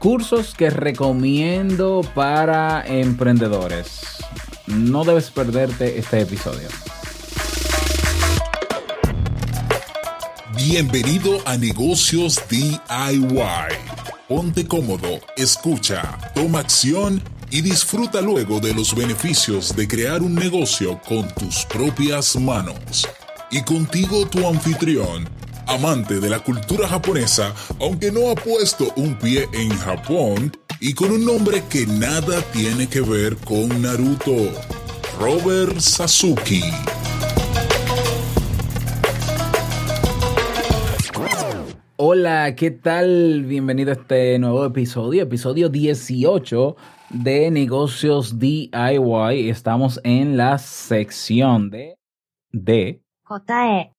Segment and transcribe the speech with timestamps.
[0.00, 4.00] Cursos que recomiendo para emprendedores.
[4.66, 6.68] No debes perderte este episodio.
[10.56, 12.80] Bienvenido a Negocios DIY.
[14.26, 20.98] Ponte cómodo, escucha, toma acción y disfruta luego de los beneficios de crear un negocio
[21.06, 23.06] con tus propias manos.
[23.50, 25.28] Y contigo tu anfitrión,
[25.70, 31.12] amante de la cultura japonesa, aunque no ha puesto un pie en Japón, y con
[31.12, 34.50] un nombre que nada tiene que ver con Naruto,
[35.20, 36.62] Robert Sasuke.
[41.96, 43.44] Hola, ¿qué tal?
[43.44, 46.76] Bienvenido a este nuevo episodio, episodio 18
[47.10, 49.48] de negocios DIY.
[49.48, 51.96] Estamos en la sección de...
[52.50, 53.02] de...
[53.22, 53.92] Kotae.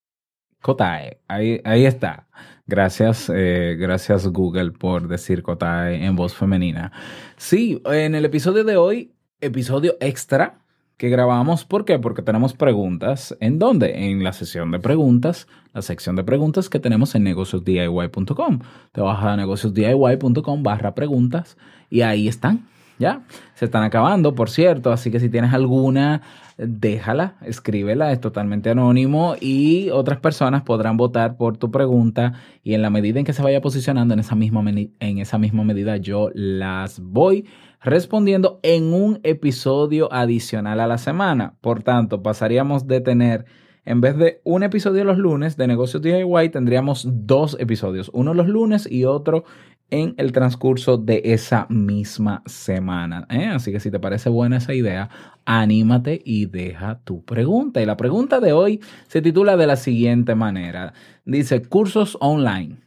[0.62, 1.18] Kotae.
[1.28, 2.26] Ahí, ahí está.
[2.66, 6.92] Gracias, eh, gracias Google por decir Kotae en voz femenina.
[7.36, 10.62] Sí, en el episodio de hoy, episodio extra,
[10.96, 11.64] que grabamos.
[11.64, 11.98] ¿Por qué?
[11.98, 13.36] Porque tenemos preguntas.
[13.40, 14.08] ¿En dónde?
[14.08, 18.60] En la sesión de preguntas, la sección de preguntas que tenemos en negociosdiy.com.
[18.92, 21.58] Te vas a negociosdiy.com barra preguntas
[21.90, 22.68] y ahí están.
[23.02, 23.22] ¿Ya?
[23.54, 26.22] Se están acabando, por cierto, así que si tienes alguna,
[26.56, 32.82] déjala, escríbela, es totalmente anónimo y otras personas podrán votar por tu pregunta y en
[32.82, 36.30] la medida en que se vaya posicionando en esa misma, en esa misma medida yo
[36.32, 37.48] las voy
[37.80, 41.56] respondiendo en un episodio adicional a la semana.
[41.60, 43.46] Por tanto, pasaríamos de tener,
[43.84, 48.46] en vez de un episodio los lunes de Negocios DIY, tendríamos dos episodios, uno los
[48.46, 49.44] lunes y otro
[49.90, 53.26] en el transcurso de esa misma semana.
[53.28, 53.46] ¿eh?
[53.46, 55.10] Así que si te parece buena esa idea,
[55.44, 57.82] anímate y deja tu pregunta.
[57.82, 60.94] Y la pregunta de hoy se titula de la siguiente manera.
[61.26, 62.78] Dice, cursos online.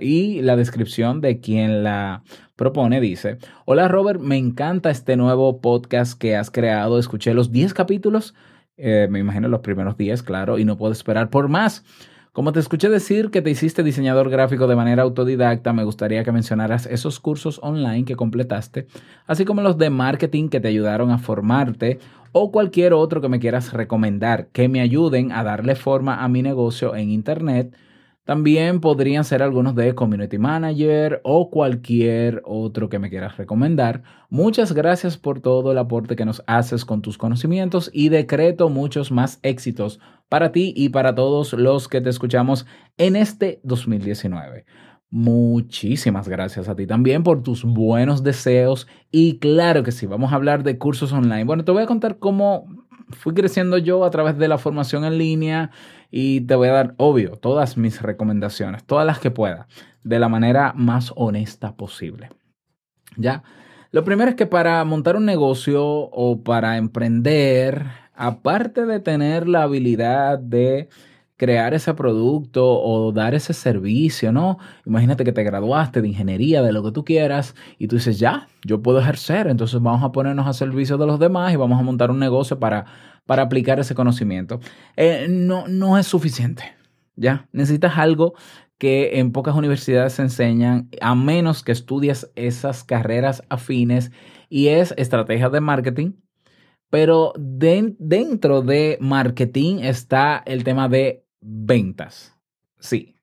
[0.00, 2.22] Y la descripción de quien la
[2.56, 6.98] propone dice, hola Robert, me encanta este nuevo podcast que has creado.
[6.98, 8.34] Escuché los 10 capítulos,
[8.76, 11.84] eh, me imagino los primeros 10, claro, y no puedo esperar por más.
[12.32, 16.32] Como te escuché decir que te hiciste diseñador gráfico de manera autodidacta, me gustaría que
[16.32, 18.86] mencionaras esos cursos online que completaste,
[19.26, 21.98] así como los de marketing que te ayudaron a formarte
[22.32, 26.42] o cualquier otro que me quieras recomendar, que me ayuden a darle forma a mi
[26.42, 27.74] negocio en Internet
[28.26, 34.02] también podrían ser algunos de Community Manager o cualquier otro que me quieras recomendar.
[34.30, 39.12] Muchas gracias por todo el aporte que nos haces con tus conocimientos y decreto muchos
[39.12, 42.66] más éxitos para ti y para todos los que te escuchamos
[42.98, 44.66] en este 2019.
[45.08, 50.34] Muchísimas gracias a ti también por tus buenos deseos y claro que sí, vamos a
[50.34, 51.44] hablar de cursos online.
[51.44, 52.66] Bueno, te voy a contar cómo
[53.10, 55.70] fui creciendo yo a través de la formación en línea
[56.10, 59.68] y te voy a dar, obvio, todas mis recomendaciones, todas las que pueda,
[60.02, 62.30] de la manera más honesta posible.
[63.16, 63.42] ¿Ya?
[63.92, 69.62] Lo primero es que para montar un negocio o para emprender, aparte de tener la
[69.62, 70.88] habilidad de
[71.36, 74.58] crear ese producto o dar ese servicio, ¿no?
[74.86, 78.48] Imagínate que te graduaste de ingeniería, de lo que tú quieras, y tú dices, ya,
[78.64, 81.82] yo puedo ejercer, entonces vamos a ponernos a servicio de los demás y vamos a
[81.82, 82.86] montar un negocio para,
[83.26, 84.60] para aplicar ese conocimiento.
[84.96, 86.74] Eh, no, no es suficiente,
[87.16, 87.48] ¿ya?
[87.52, 88.34] Necesitas algo
[88.78, 94.10] que en pocas universidades se enseñan, a menos que estudies esas carreras afines,
[94.48, 96.12] y es estrategias de marketing,
[96.88, 102.36] pero dentro de marketing está el tema de ventas.
[102.78, 103.16] Sí.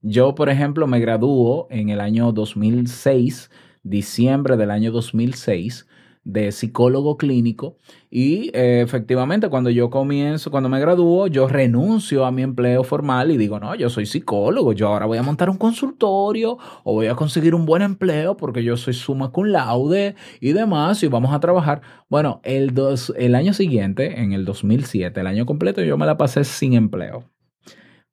[0.00, 3.50] Yo, por ejemplo, me graduó en el año 2006,
[3.82, 5.86] diciembre del año 2006,
[6.24, 7.78] de psicólogo clínico
[8.08, 13.32] y eh, efectivamente cuando yo comienzo, cuando me gradúo, yo renuncio a mi empleo formal
[13.32, 17.08] y digo, no, yo soy psicólogo, yo ahora voy a montar un consultorio o voy
[17.08, 21.32] a conseguir un buen empleo porque yo soy suma cum laude y demás y vamos
[21.32, 21.82] a trabajar.
[22.08, 26.16] Bueno, el, dos, el año siguiente, en el 2007, el año completo, yo me la
[26.16, 27.31] pasé sin empleo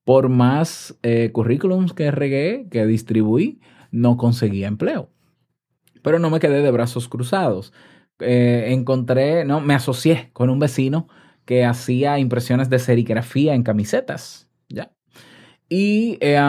[0.09, 3.61] por más eh, currículums que regué, que distribuí,
[3.91, 5.11] no conseguía empleo.
[6.01, 7.73] Pero no me quedé de brazos cruzados.
[8.17, 11.07] Eh, encontré, no, me asocié con un vecino
[11.45, 14.91] que hacía impresiones de serigrafía en camisetas, ¿ya?
[15.69, 16.39] Y eh,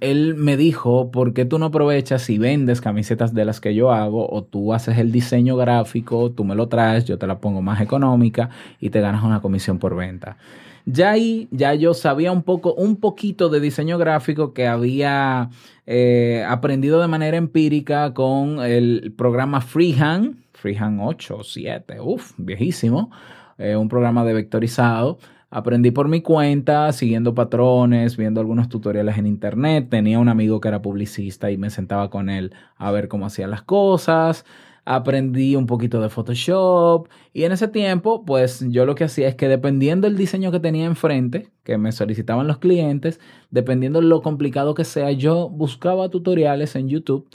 [0.00, 3.92] él me dijo, ¿por qué tú no aprovechas y vendes camisetas de las que yo
[3.92, 7.62] hago o tú haces el diseño gráfico, tú me lo traes, yo te la pongo
[7.62, 8.50] más económica
[8.80, 10.36] y te ganas una comisión por venta?
[10.86, 15.48] Ya ahí, ya yo sabía un poco, un poquito de diseño gráfico que había
[15.86, 23.10] eh, aprendido de manera empírica con el programa Freehand, Freehand 8 o 7, uff, viejísimo,
[23.56, 25.18] eh, un programa de vectorizado.
[25.48, 29.86] Aprendí por mi cuenta, siguiendo patrones, viendo algunos tutoriales en internet.
[29.88, 33.46] Tenía un amigo que era publicista y me sentaba con él a ver cómo hacía
[33.46, 34.44] las cosas
[34.84, 39.34] aprendí un poquito de Photoshop y en ese tiempo pues yo lo que hacía es
[39.34, 43.20] que dependiendo del diseño que tenía enfrente, que me solicitaban los clientes,
[43.50, 47.28] dependiendo de lo complicado que sea, yo buscaba tutoriales en YouTube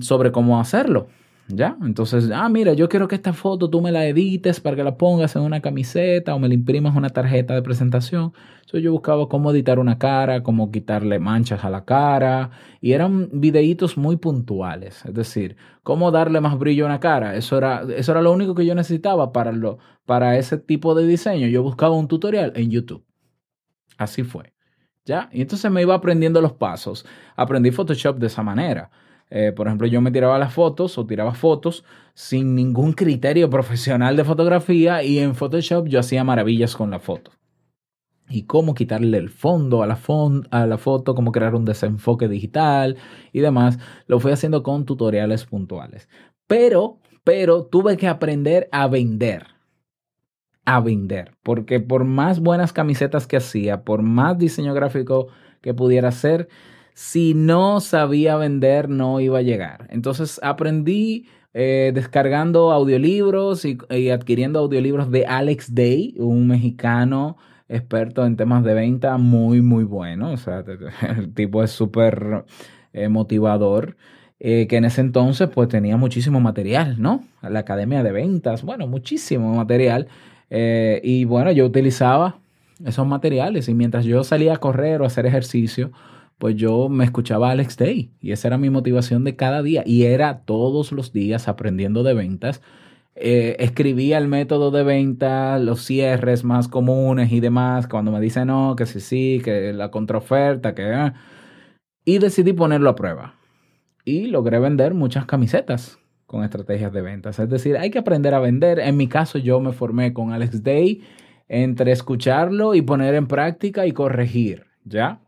[0.00, 1.08] sobre cómo hacerlo.
[1.50, 1.78] ¿Ya?
[1.82, 4.98] Entonces, ah, mira, yo quiero que esta foto tú me la edites para que la
[4.98, 8.34] pongas en una camiseta o me la imprimas una tarjeta de presentación.
[8.56, 12.50] Entonces yo buscaba cómo editar una cara, cómo quitarle manchas a la cara
[12.82, 17.34] y eran videitos muy puntuales, es decir, cómo darle más brillo a una cara.
[17.34, 21.06] Eso era, eso era lo único que yo necesitaba para, lo, para ese tipo de
[21.06, 21.46] diseño.
[21.46, 23.06] Yo buscaba un tutorial en YouTube.
[23.96, 24.52] Así fue.
[25.06, 25.30] ¿Ya?
[25.32, 27.06] Y entonces me iba aprendiendo los pasos.
[27.36, 28.90] Aprendí Photoshop de esa manera.
[29.30, 31.84] Eh, por ejemplo, yo me tiraba las fotos o tiraba fotos
[32.14, 37.32] sin ningún criterio profesional de fotografía y en Photoshop yo hacía maravillas con la foto.
[38.30, 39.98] Y cómo quitarle el fondo a la,
[40.50, 42.96] a la foto, cómo crear un desenfoque digital
[43.32, 46.08] y demás, lo fui haciendo con tutoriales puntuales.
[46.46, 49.46] Pero, pero tuve que aprender a vender.
[50.66, 51.32] A vender.
[51.42, 55.28] Porque por más buenas camisetas que hacía, por más diseño gráfico
[55.62, 56.48] que pudiera hacer,
[56.98, 59.86] si no sabía vender no iba a llegar.
[59.90, 67.36] Entonces aprendí eh, descargando audiolibros y, adquiriendo audiolibros de Alex Day, un mexicano
[67.68, 70.32] experto en temas de venta muy, muy bueno.
[70.32, 70.64] O sea,
[71.16, 72.44] el tipo es súper
[72.92, 73.96] eh, motivador.
[74.40, 77.22] Eh, que en ese entonces pues tenía muchísimo material, ¿no?
[77.42, 80.08] La academia de ventas, bueno, muchísimo material.
[80.50, 82.40] y bueno, yo utilizaba
[82.84, 85.92] esos materiales y mientras yo salía a correr o a hacer ejercicio,
[86.38, 90.04] pues yo me escuchaba Alex Day y esa era mi motivación de cada día y
[90.04, 92.62] era todos los días aprendiendo de ventas.
[93.16, 98.46] Eh, escribía el método de venta, los cierres más comunes y demás, cuando me dicen
[98.46, 100.84] no, que sí, sí, que la contraoferta, que...
[100.84, 101.14] Ah,
[102.04, 103.34] y decidí ponerlo a prueba.
[104.04, 107.38] Y logré vender muchas camisetas con estrategias de ventas.
[107.38, 108.78] Es decir, hay que aprender a vender.
[108.78, 111.02] En mi caso yo me formé con Alex Day
[111.48, 115.20] entre escucharlo y poner en práctica y corregir, ¿ya?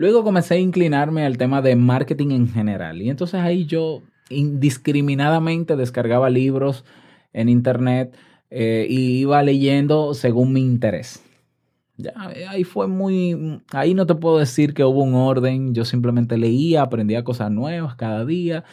[0.00, 4.00] Luego comencé a inclinarme al tema de marketing en general y entonces ahí yo
[4.30, 6.86] indiscriminadamente descargaba libros
[7.34, 8.16] en internet
[8.48, 11.22] eh, y iba leyendo según mi interés.
[11.98, 12.14] Ya,
[12.48, 16.80] ahí fue muy, ahí no te puedo decir que hubo un orden, yo simplemente leía,
[16.80, 18.64] aprendía cosas nuevas cada día,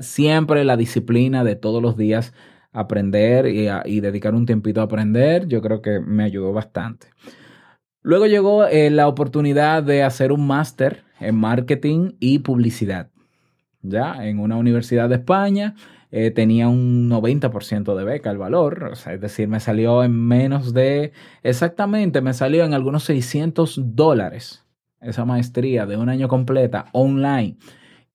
[0.00, 2.34] siempre la disciplina de todos los días
[2.70, 7.06] aprender y, y dedicar un tiempito a aprender, yo creo que me ayudó bastante.
[8.02, 13.10] Luego llegó eh, la oportunidad de hacer un máster en marketing y publicidad.
[13.82, 15.74] Ya, en una universidad de España
[16.10, 21.12] eh, tenía un 90% de beca el valor, es decir, me salió en menos de,
[21.42, 24.66] exactamente, me salió en algunos 600 dólares
[25.00, 27.56] esa maestría de un año completa online.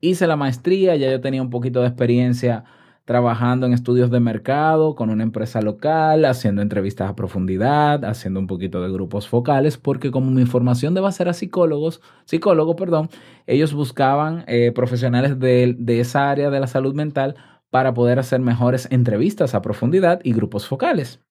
[0.01, 2.63] Hice la maestría, ya yo tenía un poquito de experiencia
[3.05, 8.47] trabajando en estudios de mercado con una empresa local, haciendo entrevistas a profundidad, haciendo un
[8.47, 13.09] poquito de grupos focales, porque como mi formación de base era psicólogos, psicólogo, perdón,
[13.45, 17.35] ellos buscaban eh, profesionales de, de esa área de la salud mental
[17.69, 21.21] para poder hacer mejores entrevistas a profundidad y grupos focales.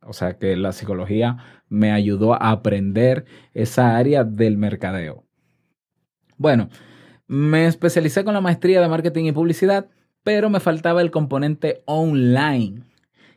[0.00, 1.36] O sea que la psicología
[1.68, 5.24] me ayudó a aprender esa área del mercadeo.
[6.38, 6.70] Bueno,
[7.26, 9.90] me especialicé con la maestría de marketing y publicidad
[10.28, 12.82] pero me faltaba el componente online.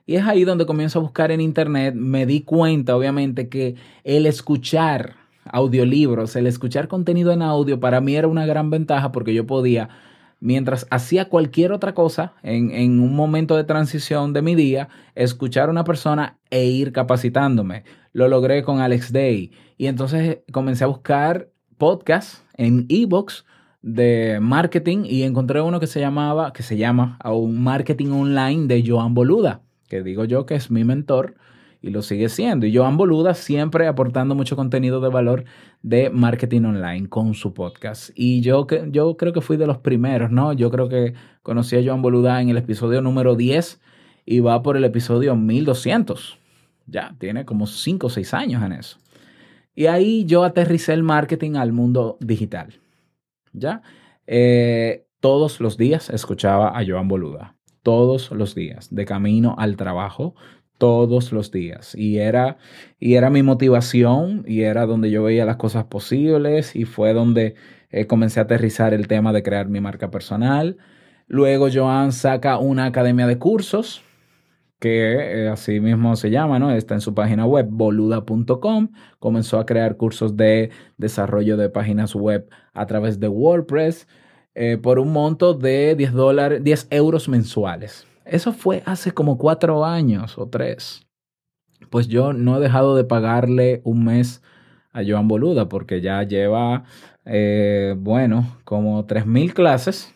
[0.06, 4.26] Y es ahí donde comienzo a buscar en internet, me di cuenta obviamente que el
[4.26, 9.48] escuchar audiolibros, el escuchar contenido en audio para mí era una gran ventaja porque yo
[9.48, 9.88] podía,
[10.42, 15.72] mientras hacía cualquier otra cosa en, un momento de transición de mi día, escuchar a
[15.72, 17.86] una persona e ir capacitándome.
[18.12, 23.46] Lo logré con Alex Day y entonces comencé a buscar podcasts en ebooks
[23.82, 28.84] de marketing y encontré uno que se llamaba, que se llama un marketing online de
[28.86, 31.36] Joan Boluda, que digo yo que es mi mentor
[31.82, 32.68] y lo sigue siendo.
[32.68, 35.46] Y Joan Boluda siempre aportando mucho contenido de valor
[35.82, 38.12] de marketing online con su podcast.
[38.16, 40.54] Y yo, yo creo que fui de los primeros, ¿no?
[40.54, 43.82] Yo creo que conocí a Joan Boluda en el episodio número 10
[44.26, 46.38] y va por el episodio 1200.
[46.86, 48.98] Ya, tiene como 5 o 6 años en eso.
[49.74, 52.74] Y ahí yo aterricé el marketing al mundo digital.
[53.54, 53.82] ¿Ya?
[54.28, 60.36] Eh, todos los días escuchaba a Joan Boluda, todos los días, de camino al trabajo,
[60.78, 61.94] todos los días.
[61.96, 62.58] Y era,
[63.00, 67.56] y era mi motivación y era donde yo veía las cosas posibles y fue donde
[67.92, 70.78] eh, comencé a aterrizar el tema de crear mi marca personal.
[71.28, 74.02] Luego Joan saca una academia de cursos
[74.82, 76.72] que eh, así mismo se llama, ¿no?
[76.72, 78.90] Está en su página web, boluda.com.
[79.20, 84.08] Comenzó a crear cursos de desarrollo de páginas web a través de WordPress
[84.56, 88.08] eh, por un monto de 10 dólares, 10 euros mensuales.
[88.26, 91.06] Eso fue hace como cuatro años o tres.
[91.92, 94.42] Pues yo no he dejado de pagarle un mes
[94.94, 96.86] a Joan Boluda porque ya lleva,
[97.26, 100.12] eh, bueno, como 3.000 clases.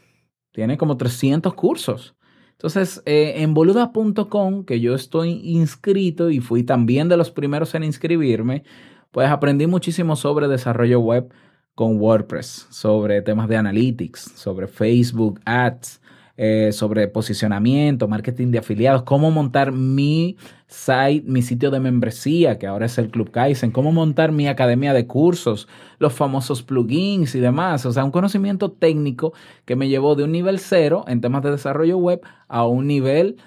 [0.51, 2.15] Tiene como 300 cursos.
[2.55, 7.83] Entonces, eh, en boluda.com, que yo estoy inscrito y fui también de los primeros en
[7.83, 8.63] inscribirme,
[9.11, 11.33] pues aprendí muchísimo sobre desarrollo web
[11.75, 16.01] con WordPress, sobre temas de analytics, sobre Facebook Ads,
[16.37, 20.35] eh, sobre posicionamiento, marketing de afiliados, cómo montar mi
[20.67, 24.93] site, mi sitio de membresía, que ahora es el Club Kaizen, cómo montar mi academia
[24.93, 27.85] de cursos, los famosos plugins y demás.
[27.85, 31.51] O sea, un conocimiento técnico que me llevó de un nivel cero en temas de
[31.51, 33.37] desarrollo web a un nivel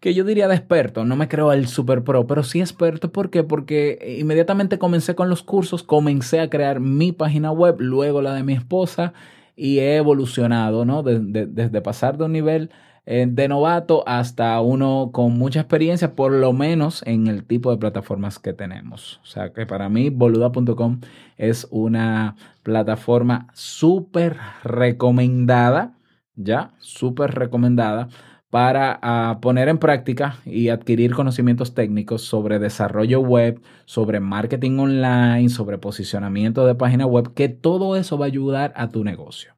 [0.00, 3.10] que yo diría de experto, no me creo el super pro, pero sí experto.
[3.10, 3.42] ¿Por qué?
[3.42, 8.42] Porque inmediatamente comencé con los cursos, comencé a crear mi página web, luego la de
[8.42, 9.14] mi esposa
[9.56, 11.02] y he evolucionado, ¿no?
[11.02, 12.70] desde pasar de un nivel
[13.06, 17.76] eh, de novato hasta uno con mucha experiencia, por lo menos en el tipo de
[17.76, 19.20] plataformas que tenemos.
[19.22, 21.00] O sea que para mí boluda.com
[21.36, 25.98] es una plataforma súper recomendada,
[26.34, 28.08] ya, súper recomendada
[28.54, 35.48] para ah, poner en práctica y adquirir conocimientos técnicos sobre desarrollo web, sobre marketing online,
[35.48, 39.54] sobre posicionamiento de página web, que todo eso va a ayudar a tu negocio.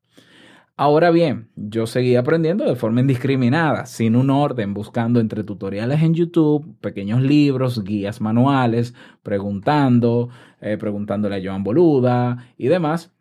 [0.78, 6.14] Ahora bien, yo seguí aprendiendo de forma indiscriminada, sin un orden, buscando entre tutoriales en
[6.14, 10.30] YouTube, pequeños libros, guías manuales, preguntando,
[10.62, 13.12] eh, preguntándole a Joan Boluda y demás.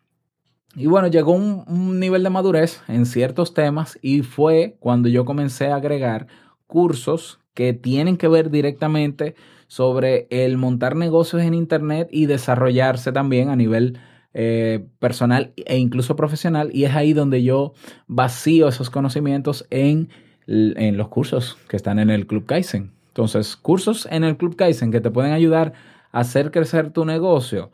[0.75, 5.67] Y bueno, llegó un, nivel de madurez en ciertos temas y fue cuando yo comencé
[5.67, 6.27] a agregar
[6.67, 9.35] cursos que tienen que ver directamente
[9.67, 13.97] sobre el montar negocios en Internet y desarrollarse también a nivel
[14.33, 16.69] eh, personal e incluso profesional.
[16.73, 17.73] Y es ahí donde yo
[18.07, 20.09] vacío esos conocimientos en,
[20.45, 22.91] en los cursos que están en el Club Kaizen.
[23.07, 25.71] Entonces, cursos en el Club Kaizen que te pueden ayudar
[26.11, 27.71] a hacer crecer tu negocio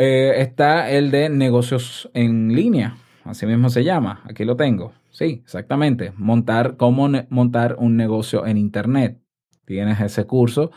[0.00, 4.92] eh, está el de negocios en línea, así mismo se llama, aquí lo tengo.
[5.10, 9.20] Sí, exactamente, montar cómo montar un negocio en Internet.
[9.66, 10.70] Tienes ese curso,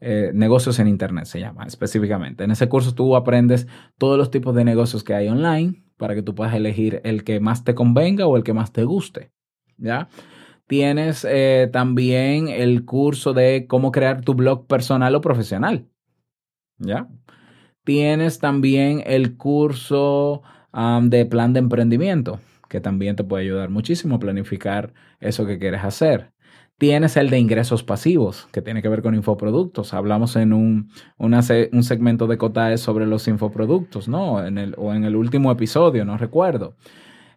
[0.00, 2.44] eh, negocios en Internet se llama específicamente.
[2.44, 3.66] En ese curso tú aprendes
[3.98, 7.40] todos los tipos de negocios que hay online para que tú puedas elegir el que
[7.40, 9.32] más te convenga o el que más te guste.
[9.76, 10.08] ¿Ya?
[10.68, 15.88] Tienes eh, también el curso de cómo crear tu blog personal o profesional.
[16.78, 17.08] ¿Ya?
[17.88, 20.42] Tienes también el curso
[21.04, 25.82] de plan de emprendimiento, que también te puede ayudar muchísimo a planificar eso que quieres
[25.82, 26.34] hacer.
[26.76, 29.94] Tienes el de ingresos pasivos, que tiene que ver con infoproductos.
[29.94, 34.44] Hablamos en un, un segmento de Cotae sobre los infoproductos, ¿no?
[34.44, 36.76] En el, o en el último episodio, no recuerdo.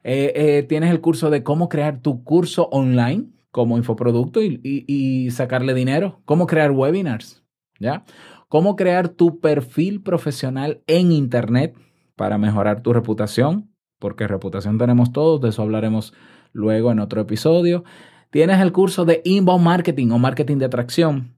[0.03, 5.31] Eh, eh, tienes el curso de cómo crear tu curso online como infoproducto y, y
[5.31, 6.19] sacarle dinero.
[6.25, 7.41] Cómo crear webinars,
[7.79, 8.03] ¿ya?
[8.51, 11.73] Cómo crear tu perfil profesional en Internet
[12.17, 16.13] para mejorar tu reputación, porque reputación tenemos todos, de eso hablaremos
[16.51, 17.85] luego en otro episodio.
[18.29, 21.37] Tienes el curso de inbound marketing o marketing de atracción.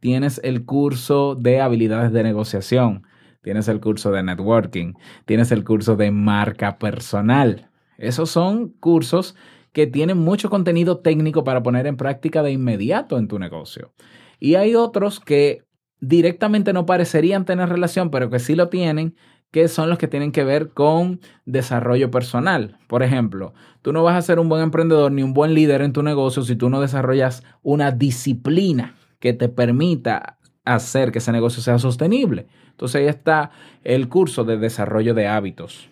[0.00, 3.02] Tienes el curso de habilidades de negociación.
[3.42, 4.94] Tienes el curso de networking.
[5.26, 7.68] Tienes el curso de marca personal.
[7.98, 9.36] Esos son cursos
[9.74, 13.92] que tienen mucho contenido técnico para poner en práctica de inmediato en tu negocio.
[14.38, 15.65] Y hay otros que
[16.00, 19.16] directamente no parecerían tener relación, pero que sí lo tienen,
[19.50, 22.78] que son los que tienen que ver con desarrollo personal.
[22.88, 25.92] Por ejemplo, tú no vas a ser un buen emprendedor ni un buen líder en
[25.92, 31.62] tu negocio si tú no desarrollas una disciplina que te permita hacer que ese negocio
[31.62, 32.46] sea sostenible.
[32.70, 33.50] Entonces ahí está
[33.84, 35.88] el curso de desarrollo de hábitos.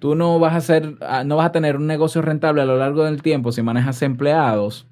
[0.00, 2.76] Tú no vas a hacer, ah, no vas a tener un negocio rentable a lo
[2.76, 4.88] largo del tiempo si manejas empleados.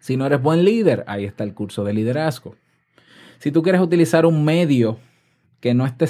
[0.00, 2.56] Si no eres buen líder, ahí está el curso de liderazgo.
[3.40, 4.98] Si tú quieres utilizar un medio
[5.60, 6.06] que no, esté,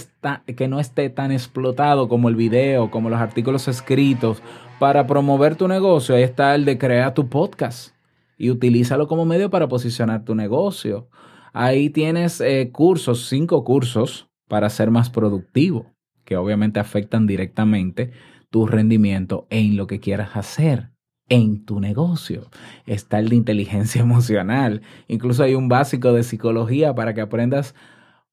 [0.56, 4.42] que no esté tan explotado como el video, como los artículos escritos,
[4.80, 7.94] para promover tu negocio, ahí está el de crear tu podcast
[8.37, 11.08] y utilízalo como medio para posicionar tu negocio.
[11.52, 15.87] Ahí tienes eh, cursos, cinco cursos para ser más productivo,
[16.25, 18.10] que obviamente afectan directamente
[18.50, 20.89] tu rendimiento en lo que quieras hacer
[21.30, 22.50] en tu negocio.
[22.84, 24.82] Está el de inteligencia emocional.
[25.08, 27.75] Incluso hay un básico de psicología para que aprendas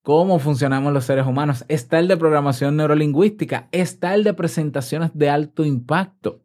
[0.02, 1.64] cómo funcionamos los seres humanos.
[1.68, 3.68] Está el de programación neurolingüística.
[3.72, 6.42] Está el de presentaciones de alto impacto.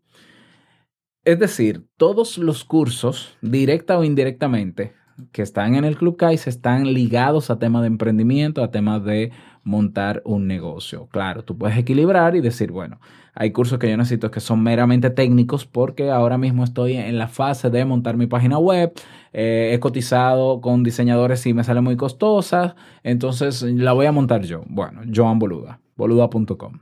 [1.25, 4.93] Es decir, todos los cursos, directa o indirectamente,
[5.31, 9.31] que están en el Club Kaizen están ligados a temas de emprendimiento, a temas de
[9.63, 11.07] montar un negocio.
[11.07, 12.99] Claro, tú puedes equilibrar y decir, bueno,
[13.35, 17.27] hay cursos que yo necesito que son meramente técnicos porque ahora mismo estoy en la
[17.27, 18.93] fase de montar mi página web,
[19.33, 24.43] eh, he cotizado con diseñadores y me sale muy costosa, entonces la voy a montar
[24.43, 24.63] yo.
[24.67, 26.79] Bueno, Joan Boluda, boluda.com.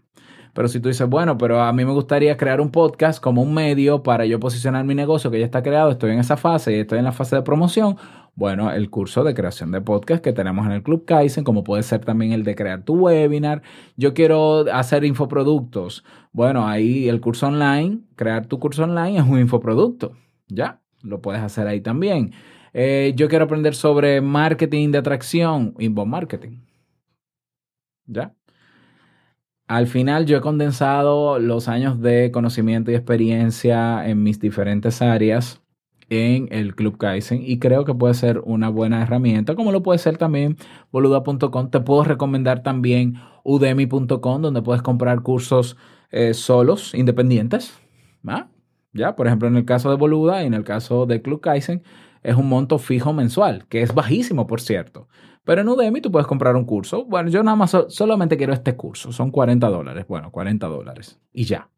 [0.53, 3.53] Pero si tú dices, bueno, pero a mí me gustaría crear un podcast como un
[3.53, 6.79] medio para yo posicionar mi negocio que ya está creado, estoy en esa fase y
[6.79, 7.98] estoy en la fase de promoción,
[8.36, 11.84] bueno, el curso de creación de podcast que tenemos en el Club Kaizen, como puede
[11.84, 13.62] ser también el de crear tu webinar.
[13.98, 16.03] Yo quiero hacer infoproductos.
[16.31, 20.13] Bueno, ahí el curso online, crear tu curso online es un infoproducto.
[20.48, 22.34] Ya, lo puedes hacer ahí también.
[22.74, 26.62] Eh, yo quiero aprender sobre marketing de atracción, inbound marketing.
[28.05, 28.34] ¿Ya?
[29.71, 35.61] Al final yo he condensado los años de conocimiento y experiencia en mis diferentes áreas
[36.09, 39.97] en el Club Kaizen y creo que puede ser una buena herramienta, como lo puede
[39.97, 40.57] ser también
[40.91, 41.69] boluda.com.
[41.69, 45.77] Te puedo recomendar también udemy.com, donde puedes comprar cursos
[46.11, 47.73] eh, solos, independientes.
[48.91, 51.81] Ya, por ejemplo, en el caso de Boluda y en el caso de Club Kaizen,
[52.23, 55.07] es un monto fijo mensual, que es bajísimo, por cierto.
[55.43, 57.05] Pero en Udemy tú puedes comprar un curso.
[57.05, 59.12] Bueno, yo nada más solamente quiero este curso.
[59.12, 60.05] Son 40 dólares.
[60.07, 61.19] Bueno, 40 dólares.
[61.33, 61.69] Y ya.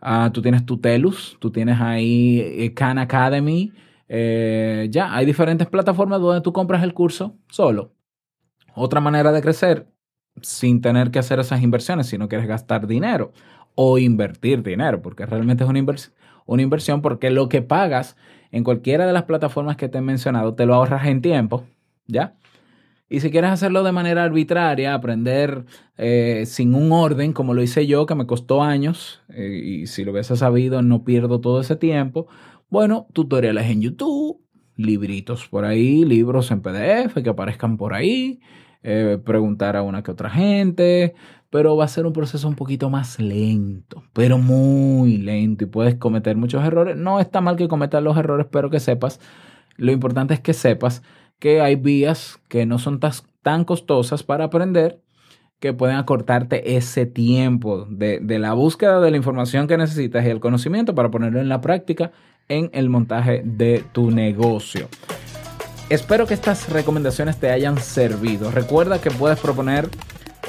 [0.00, 3.72] Ah, tú tienes tu Telus, tú tienes ahí eh, Khan Academy.
[4.08, 7.92] Eh, ya, hay diferentes plataformas donde tú compras el curso solo.
[8.74, 9.86] Otra manera de crecer
[10.42, 13.32] sin tener que hacer esas inversiones si no quieres gastar dinero
[13.74, 15.84] o invertir dinero, porque realmente es una,
[16.46, 18.16] una inversión porque lo que pagas
[18.50, 21.64] en cualquiera de las plataformas que te he mencionado te lo ahorras en tiempo,
[22.06, 22.34] ¿ya?
[23.12, 25.64] Y si quieres hacerlo de manera arbitraria, aprender
[25.98, 30.04] eh, sin un orden, como lo hice yo, que me costó años, eh, y si
[30.04, 32.28] lo hubiese sabido no pierdo todo ese tiempo,
[32.68, 34.40] bueno, tutoriales en YouTube,
[34.76, 38.38] libritos por ahí, libros en PDF que aparezcan por ahí,
[38.84, 41.14] eh, preguntar a una que otra gente,
[41.50, 45.96] pero va a ser un proceso un poquito más lento, pero muy lento y puedes
[45.96, 46.96] cometer muchos errores.
[46.96, 49.18] No está mal que cometas los errores, pero que sepas,
[49.76, 51.02] lo importante es que sepas
[51.40, 53.00] que hay vías que no son
[53.42, 55.00] tan costosas para aprender
[55.58, 60.38] que pueden acortarte ese tiempo de, la búsqueda de la información que necesitas y el
[60.40, 62.12] conocimiento para ponerlo en la práctica
[62.48, 64.88] en el montaje de tu negocio.
[65.90, 68.50] Espero que estas recomendaciones te hayan servido.
[68.50, 69.88] Recuerda que puedes proponer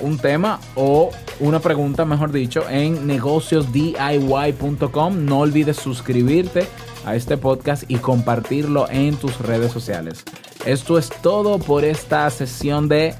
[0.01, 5.25] un tema o una pregunta, mejor dicho, en negociosdiy.com.
[5.25, 6.67] No olvides suscribirte
[7.05, 10.25] a este podcast y compartirlo en tus redes sociales.
[10.65, 13.15] Esto es todo por esta sesión de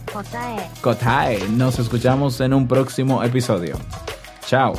[0.81, 1.47] Kotae.
[1.49, 3.77] Nos escuchamos en un próximo episodio.
[4.45, 4.73] Chao.